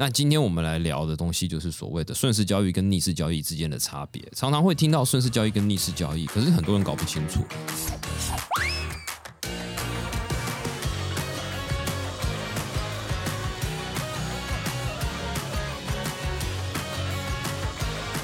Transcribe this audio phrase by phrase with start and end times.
[0.00, 4.22] 那今天我们来聊的东西就是所谓的顺势交易跟逆势交易之间的差别。
[4.32, 7.40] 常常会听到顺势交易跟逆势交易，可是很多人搞不清楚。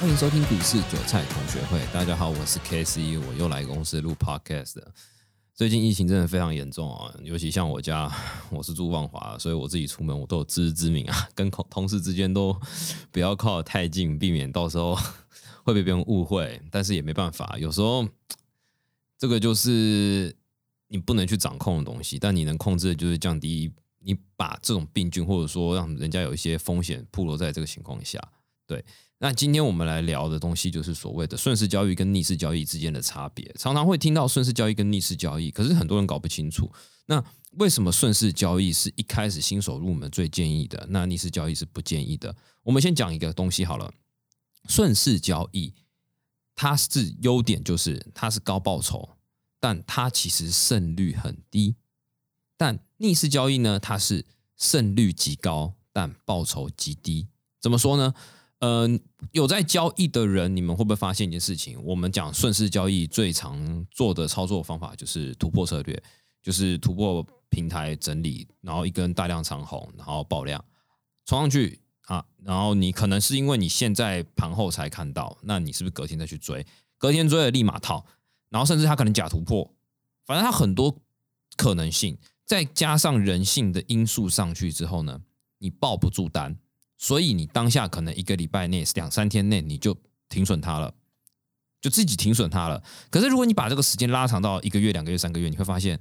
[0.00, 4.92] 欢迎收听股市韭菜同学会，大家好，我是 K C，我又来公司录 Podcast 了。
[5.54, 8.12] 最近疫情真的非常严重啊，尤其像我家，
[8.50, 12.52] 我是住万华，所以我自己出门我都有自知之明啊， 跟同同事之间都
[13.12, 14.98] 不要靠太近，避免到时候
[15.62, 16.60] 会被别人误会。
[16.72, 18.04] 但是也没办法，有时候
[19.16, 20.34] 这个就是
[20.88, 28.20] 你不能去掌控的东西，但你能控制的就是降低你把这种病菌或者说让人家有一些风险暴露在这个情况下，
[28.66, 28.84] 对。
[29.18, 33.50] 那今天我们来聊的东西就是所谓的顺势交易跟逆势交易之间的差别。
[33.58, 36.70] 常常会听到顺势交易跟逆势交易，可是很多人搞不清楚。
[37.06, 40.86] 那为什么顺势交易是一开始新手入门最建议的？
[40.90, 42.34] 那逆势交易是不建议的？
[42.64, 43.92] 我们先讲一个东西好了。
[44.68, 45.72] 顺势交易
[46.56, 49.10] 它是优点就是它是高报酬，
[49.60, 51.76] 但它其实胜率很低。
[52.56, 57.28] 但逆势交易呢，它是胜率极高，但报酬极低。
[57.60, 58.14] 怎么说呢？
[58.64, 58.98] 嗯，
[59.32, 61.78] 有在交易的人，你们会不会发现一件事情？
[61.84, 66.02] 我们讲顺势交易最常做的操作方法就是突破策略，
[66.42, 70.64] 就是突破平台整理，然后一根大量长红，然后爆量
[71.26, 76.64] 冲上去啊，然后你可能是因为你现在盘后才看到，那你是不是隔天再去追？
[76.96, 78.06] 隔天追了立马套，
[78.48, 79.70] 然后甚至他可能假突破，
[80.24, 81.02] 反正他很多
[81.54, 82.16] 可能性，
[82.46, 85.20] 再加上人性的因素上去之后呢，
[85.58, 86.56] 你抱不住单。
[86.96, 89.96] 所以你当下可能一个礼拜内、两三天内你就
[90.28, 90.94] 停损它了，
[91.80, 92.82] 就自己停损它了。
[93.10, 96.00] 可是如果你把这个时间拉长到一个月、两个月、三个月，你会发现，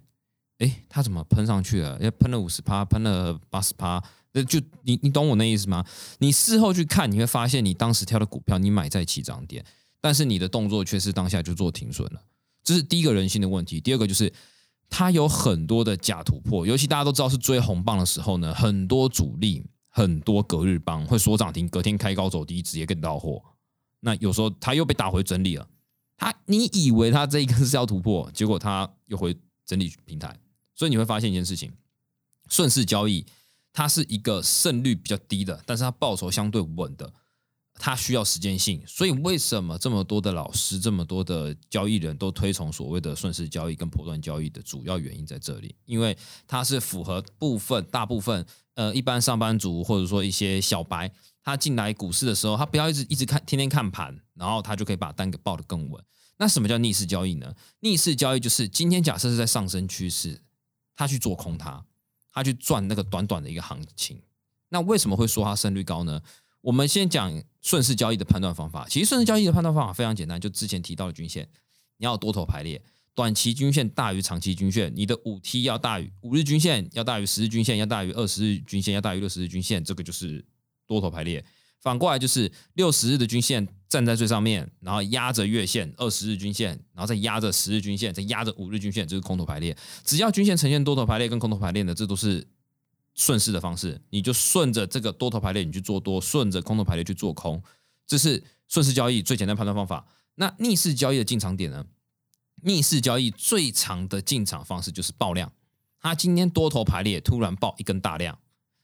[0.60, 2.00] 哎，它怎么喷上去了？
[2.00, 5.84] 要，喷了五十趴，喷了八十趴，那就你你懂我那意思吗？
[6.20, 9.66] 你事后去看，你会发现你当时挑的股票你买在起涨点，
[10.00, 12.22] 但是你的动作却是当下就做停损了。
[12.64, 13.82] 这是第一个人性的问题。
[13.82, 14.32] 第二个就是
[14.90, 19.66] 它有很多的假突破，尤其大家都知道是追红棒的时候呢，很多主力。
[19.96, 23.40] 很多隔日帮会说涨停，隔天开高走低，直接跟到货。
[24.00, 25.70] 那有时候他又被打回整理了。
[26.18, 30.36] 他你以为他这一根是要突破， 结果他又回整理平台。
[30.74, 31.72] 所以你会发现一件事情：
[32.50, 33.24] 顺势交易
[33.72, 37.14] 它是一个胜率比较低的，但是它报酬相对稳的。
[37.76, 46.16] 它需要时间性，所以为什么这么多的老师、这么多的交易人都推崇所谓的顺势交易跟波段交易的主要原因在这里，因为
[46.48, 51.12] 它是符合部分、大部分呃一般上班族或者说一些小白，
[51.44, 56.04] 他进来股市的时候，他不要一直一直看天天看盘，然后他就可以把单给报得更稳。
[56.38, 57.56] 那什么叫逆势交易呢？
[57.82, 60.42] 逆势交易就是今天假设是在上升趋势，
[60.96, 61.86] 他去做空它，
[62.32, 64.22] 他去赚那个短短的一个行情。
[64.70, 66.20] 那为什么会说它胜率高呢？
[66.62, 68.88] 我们先讲顺势交易的判断方法。
[68.90, 71.48] 其实顺势交易的判断方法非常简单，就之前提到的均线，
[71.98, 72.82] 你要多头排列，
[73.16, 80.46] 短期均线大于长期均线，你的五 T 要大于五日均线，要大于十日均线，要大于二十日均线，要大于六十日均线，这个就是
[80.88, 81.44] 多头排列。
[81.82, 89.76] 反过来就是六十日的均线站在最上面，然后压着月线二十日均线，然后再压着十日均线，再压着五日均线，这是空头排列。
[90.04, 92.48] 只要均线呈现多头排列跟空头排列的，这都是。
[93.16, 97.62] 顺势的方式，你就顺着这个多头排列，你去做多；顺着空头排列去做空，
[98.08, 100.08] 这是顺势交易最简单判断方法。
[100.34, 101.86] 那逆势交易的进场点呢？
[102.64, 105.52] 逆势交易最长的进场方式就是爆量。
[106.00, 108.38] 它今天多头排列突然爆一根大量，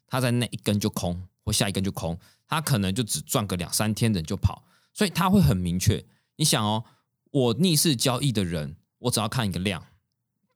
[0.07, 4.63] 它在那一根就空，或下一根就空，它可能就只赚个两三天人就跑，
[4.93, 6.05] 所以它会很明确。
[6.37, 6.85] 你想哦，
[7.31, 9.85] 我逆势交易的人，我只要看一个量。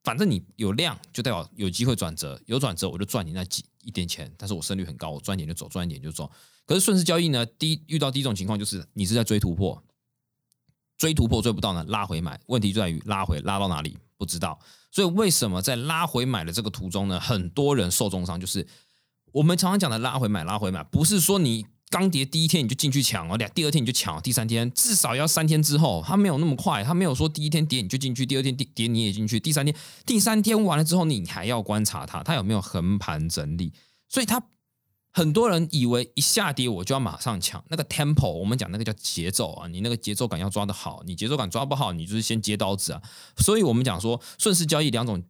[0.02, 6.30] 反正你有量，就代表有机会转折，有转折我就赚你那几一点钱，但是我胜率很高，我赚一点就走，赚一点就走。
[6.66, 9.82] 可是顺势交易呢，第一遇到第一种情况就是你是在追突破，
[10.96, 12.38] 追突破追不到呢，拉回买。
[12.46, 14.58] 问题就在于拉回拉到哪里不知道，
[14.90, 18.66] 所以为什么在拉回买的这个途中呢，很多人受重伤，就是
[19.32, 21.66] 我们常常讲的拉回买，拉回买，不是说你。
[21.90, 29.72] 刚跌第一天你就进去抢哦，第二天你就抢，第三天至少要三天之后，它没有那么快，它没有说第一天跌你就进去，第二天跌跌你也进去，第三天
[30.04, 33.72] 第三天完了之后你还要观察它，它有没有横盘整理。
[34.08, 34.42] 所以它
[35.14, 43.00] 很多人以为一下跌我就要马上抢，那个 tempo 我们讲那个叫节奏啊，你那个节奏感要抓得好，你节奏感抓不好，你就是先接刀子啊。
[43.38, 45.24] 所以我们讲说顺势交易两种。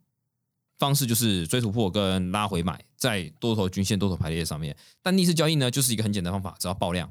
[0.77, 4.75] 方式就是追突破跟拉回买，在多头均线、多头排列上面。
[5.01, 7.09] 但逆势交易呢，就是一个很简单方法，只要爆量，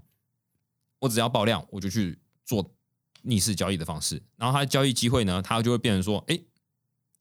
[0.99, 2.75] 我只要爆量，我就去做
[3.23, 4.23] 逆势交易的方式。
[4.37, 6.38] 然后它的交易机会呢，它就会变成说，哎，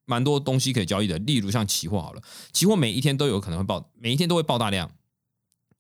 [0.04, 1.18] 蛮多东西可以交易的。
[1.20, 2.22] 例如像期货好了，
[2.52, 4.92] 期货每一天都有可能会爆，每一天都会爆大量。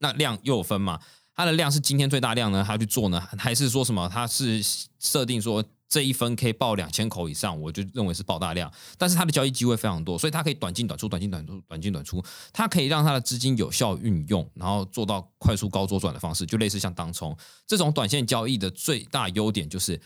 [0.03, 0.99] 那量又有分嘛？
[1.33, 4.07] 它的量是今天最大量呢，它去做呢，还是说什么？
[4.07, 4.61] 它是
[4.99, 8.71] 设定说这一分可以报两千口以上，我就认为是报大量。
[8.97, 12.23] 但是它的交易机会非常多，所以它可以短进短出，短进短出，短进短出。
[12.51, 17.35] 它可以让它的资金有效运用，然后做到快速高周转的方式，就类似像当冲
[17.65, 19.99] 这种短线交易的最大优点就是，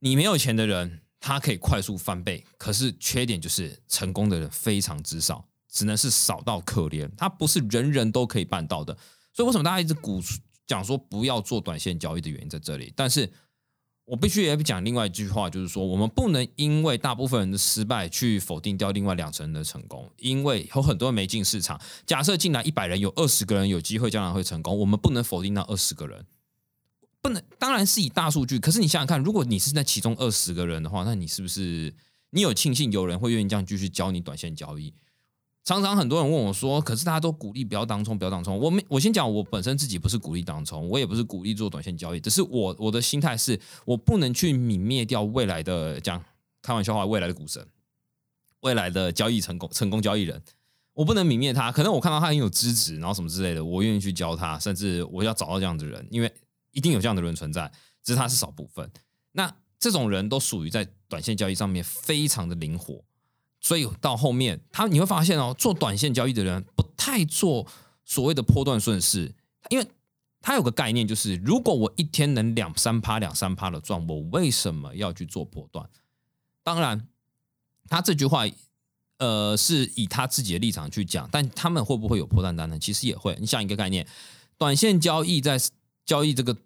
[0.00, 2.44] 你没有钱的人，他可以快速翻倍。
[2.58, 7.10] 可是缺点就是成功的人非常之少，只能是少到可怜。
[7.16, 8.96] 它不是人人都可以办到的。
[9.32, 10.22] 所以为什么大家一直鼓
[10.66, 12.92] 讲说不要做短线交易的原因在这里？
[12.94, 13.32] 但是
[14.04, 21.80] 我必须也讲另外一句话，就是说我们不能因为大部分人的失败去否定掉另外两成人的成功，因为有很多人没进市场。
[22.04, 26.26] 假设进来一百人，有二十个人有机会将来会成功，我们不能否定那二十个人，
[27.20, 28.58] 不能当然是以大数据。
[28.58, 31.94] 可是你想想看，如果你是在其中二十个人的话，那你是不是
[32.30, 34.92] 你有庆幸有人会愿意这样继续教你短线交易？
[35.64, 46.20] 常常很多人问我说：“可是大家都鼓励不要当冲，不要当冲。”我没，我先讲，我本身自己不是鼓励当冲，我也不是鼓励做短线交易，只是我我的心态是我不能去泯灭掉未来的讲
[46.60, 47.64] 开玩笑话，未来的股神，
[48.62, 50.42] 未来的交易成功成功交易人，
[50.94, 51.70] 我不能泯灭他。
[51.70, 56.32] 可能我看到他很有资质，然后什么之类的，我愿意去教他，甚至我要找到这样的人，因为
[56.72, 57.70] 一定有这样的人存在，
[58.02, 58.90] 只是他是少部分。
[59.30, 63.04] 那这种人都属于在短线交易上面非常的灵活。
[63.62, 67.66] 所以到后面，他你会发现哦，做短线交易的人不太做
[68.04, 69.32] 所谓的波段顺势，
[69.70, 69.86] 因为
[70.40, 75.88] 他有个概念，就是如果我一天能两三趴、两三趴的赚，我为什么要去做波段？
[76.64, 77.06] 当然，
[77.88, 78.44] 他这句话
[79.18, 82.78] 呃是以他自己的立场去讲，但他们会不会有破断单呢？
[82.78, 83.36] 其实也会。
[83.40, 84.04] 你想一个概念，
[84.58, 85.56] 短线交易在
[86.04, 86.56] 交易这个。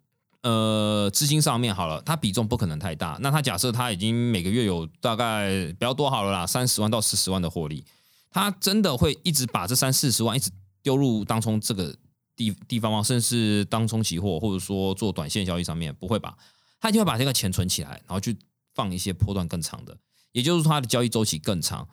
[0.49, 3.19] 呃，资金上面好了，它比重不可能太大。
[3.21, 7.85] 那他假设他已经每个月有大概比较多好了啦，三十万到四十万的获利，
[8.31, 10.49] 他真的会一直把这三四十万一直
[10.85, 11.93] 丢入当冲这个
[12.37, 13.03] 地地方吗？
[13.03, 16.37] 甚至当冲期货，或者说做短线交易上面，不会吧？
[16.81, 18.37] 他就会把这个钱存起来，然后去
[18.73, 19.99] 放一些波段更长的，
[20.31, 21.89] 也就是说，他的交易周期更长。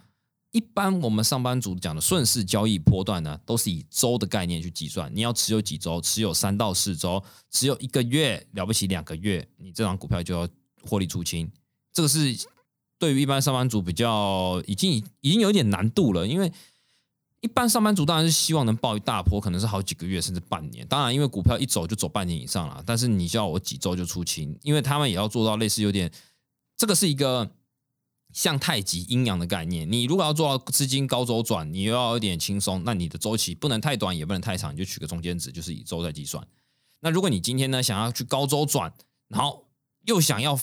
[0.54, 5.12] 一般我们上班族讲的顺势交易波段呢，都是以周的概念去计算。
[5.14, 6.00] 你要持有几周？
[6.00, 10.48] 持有三到四周，持有一个月了不起两个月，你这张股票就要
[10.84, 11.52] 获利出清。
[11.92, 12.38] 这个是
[13.00, 16.52] 对于一般上班族比较已经已经有点难度了，因为
[17.42, 20.88] 一般上班族当然是希望能报一大波，可能是好几个月甚至半年。
[20.88, 26.12] 当然，因为股票一走就走半年以上了，但是你叫我几周就出清，因为他们也要做到类似有点，
[26.78, 27.50] 这个是一个。
[28.34, 36.46] 像太极阴阳的概念，你如果要做到资金高周转，你又要有点轻松，那你的周期不能太短，也不能太长，你就取个中间值，就是以周在计算。
[37.02, 38.92] 那如果你今天呢想要去高周转，
[39.28, 39.68] 然后
[40.06, 40.60] 又想要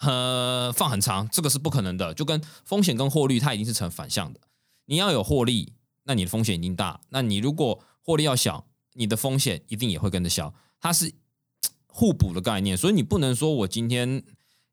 [0.00, 4.40] 呃放很长，这个是不可能的，就跟风险跟获利它一定是成反向的。
[4.86, 5.74] 你要有获利，
[6.04, 11.12] 那你的风险一定大；那你如果获利要小，你的风险一定也会跟着小，它是
[11.86, 14.24] 互补的概念，所以你不能说我今天。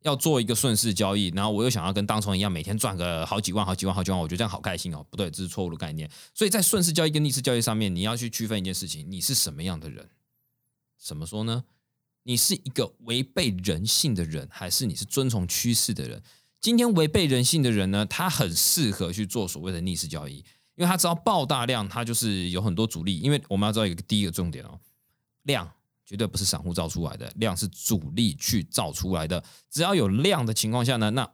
[0.05, 5.03] 要做一个顺势交易，然后我又想要跟当冲一样每天赚个好几万、好几万、好几万，我觉得这样好开心哦。
[5.09, 6.07] 不对，这是错误的概念。
[6.31, 10.07] 所以在顺势交易跟逆势交易上面，你要去区分一件事情：你是什么样的人？
[10.99, 11.63] 怎么说呢？
[12.21, 16.21] 你是一个违背人性的人，还是你是遵从趋势的人？
[16.61, 20.37] 今天违背人性的人呢，他很适合去做所谓的逆势交易，
[20.75, 23.19] 因为他知道爆大量，他就是有很多阻力。
[23.19, 24.79] 因为我们要知道一个第一个重点哦，
[25.43, 25.71] 量。
[26.05, 29.43] 绝对不是散户造出来的量，是主力去造出来的。
[29.69, 31.29] 只要有量的情况下呢，那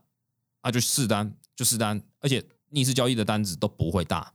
[0.61, 4.33] 啊就试单就试单，而且逆势交易的单子都不会大。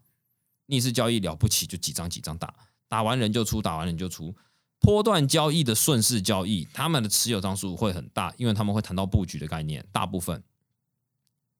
[0.66, 2.54] 逆势交易了不起就几张几张打，
[2.88, 4.34] 打完人就出，打完人就出。
[4.80, 9.86] 波段交易的顺势交易，他们的持有张数会很大，因为他们会谈到布局的概念。
[9.90, 10.42] 大部分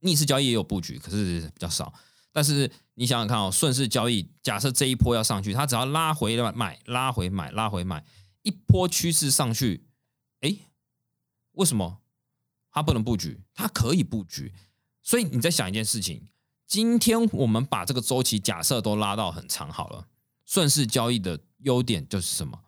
[0.01, 1.95] 逆势交易也有布局，可是比较少。
[2.31, 8.05] 但是你想想看哦，顺势交易，假设这一波要上去，它只要拉回买，拉回买，拉回买。
[8.47, 9.89] 一波趋势上去，
[10.41, 10.57] 哎，
[11.53, 12.01] 为什么
[12.71, 13.41] 它不能布局？
[13.53, 14.55] 它可以布局。
[15.03, 16.29] 所以你在想一件事情：
[16.65, 20.07] 今天我们把这个周期假设都拉到很长好了，
[20.45, 22.61] 顺势交易的优点就是什么？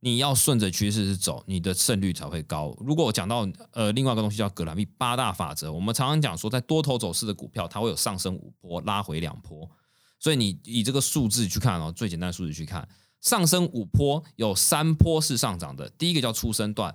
[0.00, 2.76] 你要顺着趋势走，你的胜率才会高。
[2.80, 9.70] 如果我讲到呃另外一个东西叫格兰币八大法则，我们常常讲说，在多头走势的股票，它会有上升五波，拉回两波。
[10.18, 12.88] 所以你以这个数字去看哦，最简单的数字去看。
[13.24, 16.94] 上升五坡有三坡是上涨的，第一个叫初升段，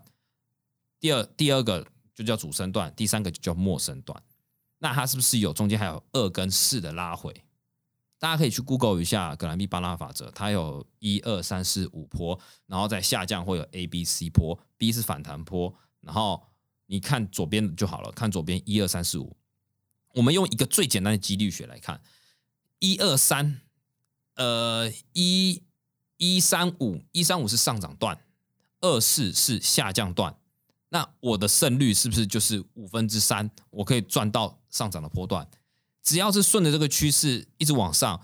[1.00, 4.22] 第二第二个就叫主升段，第三个就叫末升段。
[4.78, 7.34] 那它是不是有中间还有二跟四的拉回？
[8.20, 16.44] 大家可以去 Google 一下格兰密巴拉法则，它有一二三四五坡，然后再下降会有 A B C 坡，B 是反弹坡，然后
[16.86, 19.36] 你看左边就好了，看左边一二三四五。
[20.14, 22.00] 我们用一个最简单的几率学来看，
[22.78, 23.62] 一二三，
[24.36, 25.64] 呃一。
[26.20, 28.20] 一三五一三五是上涨段，
[28.82, 30.36] 二四是下降段，
[30.90, 33.50] 那我的胜率是不是就是五分之三？
[33.72, 35.50] 我可以赚到上涨的波段，
[36.04, 38.22] 只要是顺着这个趋势一直往上。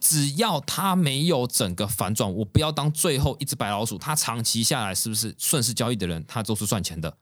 [0.00, 3.98] 只要它没有整个反转，我不要当最后一只白老鼠。
[3.98, 7.18] 它长期下来是不是顺势交易的人，他都是赚钱的。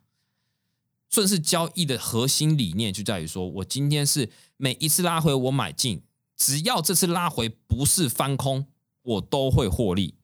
[1.09, 4.28] 顺势交易的核心理念就在于说，我今天是
[4.59, 6.02] 每一次拉回我买进，
[6.37, 8.66] 只要这次拉回不是翻空，
[9.00, 10.15] 我都会获利。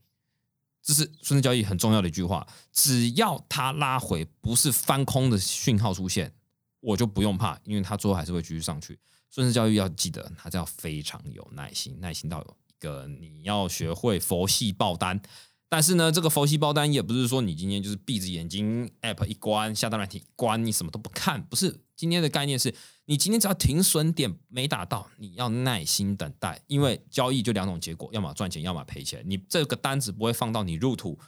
[0.82, 2.46] 这是顺势交易很重要的一句话。
[2.72, 6.32] 只要它拉回不是翻空的讯号出现，
[6.80, 8.98] 我就不用怕，因为它最后还是会继续上去。
[9.30, 15.20] 顺势交易要记得，它要非常有耐心，耐心到有一个你要学会佛系爆单。
[15.68, 21.42] 但是呢，这个佛系爆单也不是说你今天就是闭着眼睛，app 一关，下单软体关，你什么都不看。
[21.44, 22.74] 不是，今天的概念是
[23.04, 29.23] 你今天只要停损点没打到，你要耐心等待，因为交易就两种结果，要么赚钱，要么赔钱。
[29.26, 31.18] 你这个单子不会放到你入土，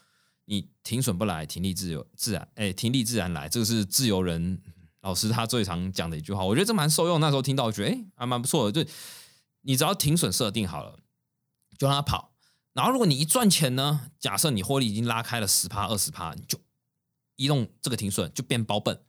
[0.45, 4.61] 你停损不来，停利自由自然，哎，停利自然来，这个是自由人。
[5.01, 7.21] 老师他最常讲的一句话，我觉得这蛮受用。
[7.21, 8.85] 那时候听到，我觉得哎，还蛮不错的。
[8.85, 8.91] 就
[9.61, 10.99] 你只要停损设定好了，
[11.77, 12.33] 就让它跑。
[12.73, 16.59] 然后如果你一赚钱呢，假设你获利已经拉开了十趴、二十趴，你就
[17.37, 19.05] 移动这个停损就变保本，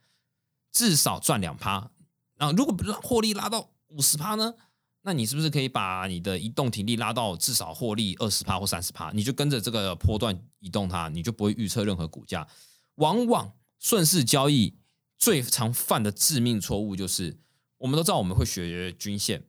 [0.74, 1.92] 至少赚两趴。
[2.38, 4.54] 然后如果获利拉到五十趴呢，
[5.02, 9.12] 那你是不是可以把你的移动停利拉到至少获利二十趴或三十趴？
[9.12, 12.48] 你就跟着这个波段移动它，你就不会预测任何股价。
[12.96, 14.78] 往往顺势交易。
[15.18, 17.38] 最常犯的致命错误就是，
[17.78, 19.46] 我们都知道我们会学均线，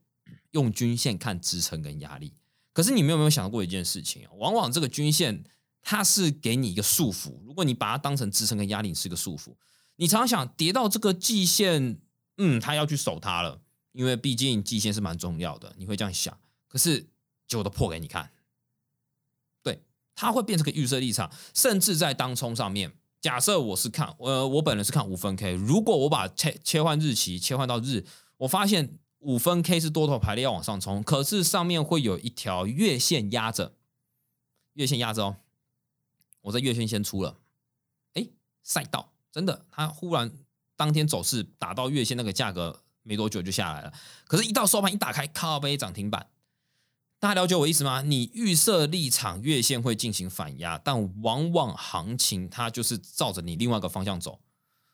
[0.52, 2.32] 用均线看支撑跟压力。
[2.72, 5.42] 可是你们有没有想过一件事情往往这个均线
[5.82, 9.56] 它是给你一个束缚，如果你把它当成支撑跟压力是一个束缚，
[9.96, 11.98] 你常常想跌到这个季线，
[12.38, 13.60] 嗯，他要去守它了，
[13.92, 16.38] 因为毕竟季线是蛮重要的，你会这样想。
[16.68, 17.00] 可是
[17.46, 18.30] 结果都破给你看，
[19.62, 19.80] 对，
[20.14, 22.92] 它会变成个预设立场，甚至在当冲上面。
[23.20, 25.54] 假设我是看，呃，我本人是看五分 K。
[25.54, 28.04] 如果我把切切换日期切换到日，
[28.36, 33.74] 我发现五分 K 是多头排列要往上冲，可是上面会有一条月线压着，
[34.74, 35.36] 月线压着哦。
[36.42, 37.38] 我在月线先出了，
[38.12, 38.28] 哎，
[38.62, 40.30] 赛道真的，它忽然
[40.76, 43.92] 当天走势打到月线那个价格没多久就下来了，
[44.26, 46.28] 可是，一到收盘一打开，靠杯涨停板。
[47.18, 48.02] 大家了解我意思吗？
[48.02, 54.40] 你预设立场月线会进行反压，但往往行情它就是照着你另外一个方向走，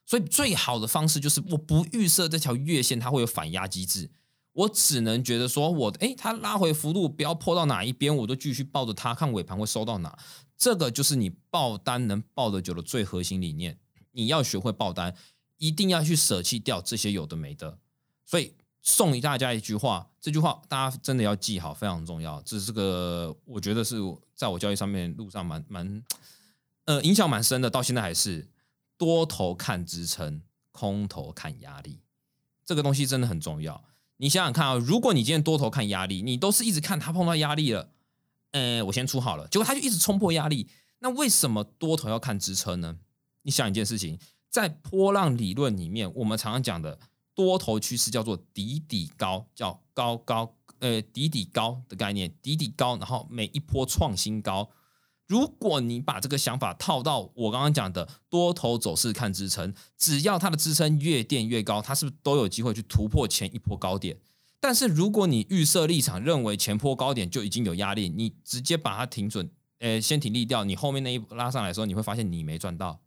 [0.07, 4.09] 所以最好的方式就是我不预设这条月线它会有反压机制，
[4.53, 10.17] 我只能觉得说我诶，它拉回幅度不要破到哪一边，我就继续抱着它看尾盘会收到哪。
[10.57, 13.79] 这个就是你爆单能抱得久的最核心理念。
[14.12, 15.17] 你要学会爆单，
[15.62, 17.78] 一定要去舍弃掉这些有的没的，
[18.25, 18.52] 所以。
[18.85, 22.42] 送给大家一句话，这句话大家真的要记好，非常重要。
[22.42, 23.95] 这是个我觉得是
[24.35, 26.04] 在我交易上面路上蛮蛮
[26.87, 28.49] 呃影响蛮深的，到现在还是
[28.99, 30.42] 多头看支撑，
[30.73, 32.00] 空头看压力，
[32.64, 33.85] 这个东西真的很重要。
[34.16, 37.88] 你想想看啊，如果你今天多头看压力，你都是一直看它碰到压力了，
[38.50, 40.66] 呃，我先出好了，结果它就一直冲破压力，
[40.99, 42.99] 那为什么多头要看支撑呢？
[43.42, 44.19] 你想一件事情，
[44.52, 47.00] 在波浪理论里面，我们常常讲的。
[47.35, 54.68] 多头趋势叫做底底高，叫高高呃底底高的概念，底底高，然后每一波创新高。
[55.26, 64.18] 如果你把这个想法套到我刚刚讲的多头走势看支撑，只要它的支撑越垫越高，它是不是都有机会去突破前一波高点？
[64.61, 73.00] 但是如果你预设立场认为前波高点就已经有压力，你直接把它停准，呃，先停利掉，你后面那一拉上来的时候，你会发现你没赚到。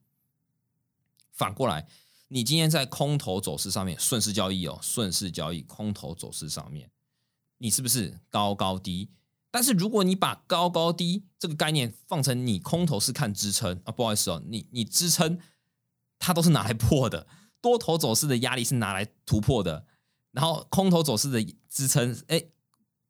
[1.36, 1.88] 反过来。
[2.30, 6.90] 你今天在空头走势上面顺势交易哦，顺势交易空头走势上面，
[7.60, 9.12] 你是不是高高低？
[9.52, 15.40] 但是如果你把高高低这个概念放成你空头是看支撑啊，不好意思哦，你你支撑
[16.18, 17.28] 它都是拿来破的，
[17.62, 19.86] 多头走势的压力是拿来突破的，
[20.32, 22.44] 然后空头走势的支撑，哎，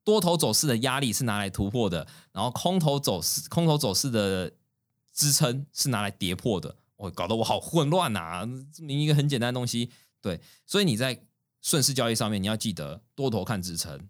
[0.04, 4.52] 多头走势的压力是拿来突破的，然后空头走势空头走势的
[5.14, 6.76] 支撑是拿来跌破的。
[6.98, 8.46] 我搞得我好混乱呐！
[8.80, 11.26] 明明一个很简单的东西，对，所以你在
[11.62, 14.08] 顺势交易上面，你要记得多头看支撑，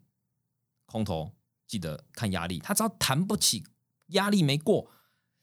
[0.85, 1.31] 空头
[1.67, 2.59] 记得看压力。
[2.59, 3.63] 它只要弹不起，
[4.07, 4.91] 压力没过，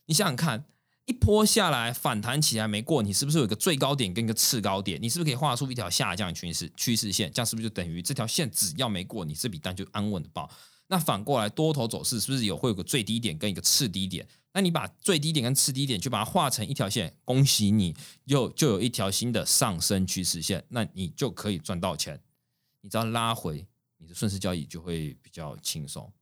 [0.06, 0.66] 你想想看，
[1.06, 5.02] 一波下来反弹起来没过，你是不是有一个最高点跟一个次高点？
[5.02, 7.32] 你是不是可以画出一条下降趋势趋势线？
[7.32, 10.49] 这样是不是就等于这条线只要没过，你这笔单就安稳的报？
[10.87, 14.28] 那反过来多头走势是不是有会有个最低点跟一个次低点？
[14.54, 17.94] 那你把最低点跟次低点就把它画成一条线，恭喜你，
[18.25, 22.21] 又就有一条新的上升趋势线，那你就可以赚到钱。
[22.82, 23.66] 你只要拉回，
[23.99, 26.12] 你的顺势交易就会比较轻松。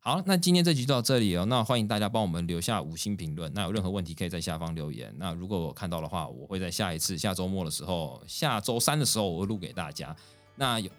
[0.00, 1.44] 好，那今天这集就到这里哦。
[1.46, 3.52] 那欢迎大家帮我们留下五星评论。
[3.52, 5.12] 那有任何问题可以在下方留言。
[5.18, 10.14] 那如果我看到的话，我会在下一次下周末的时候，下周三的时候我会录给大家。
[10.56, 10.90] 那有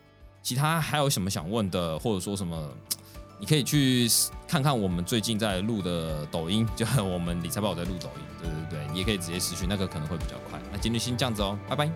[0.44, 2.78] 其他还有什么想问的，或者说什么，
[3.40, 4.08] 你可以去
[4.48, 10.60] 看看我们最近在录的抖音， 就我们理财宝在录抖音，对对对，你也可以直接私讯，那个可能会比较快。
[10.72, 11.90] 那今天先这样子哦，拜拜。